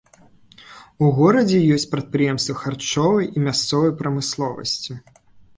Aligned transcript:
У 1.07 1.09
горадзе 1.17 1.59
ёсць 1.75 1.85
прадпрыемствы 1.93 2.55
харчовай 2.63 3.29
і 3.35 3.47
мясцовай 3.49 3.97
прамысловасці. 4.01 4.91